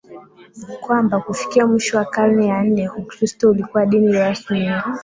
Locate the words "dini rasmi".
3.85-4.65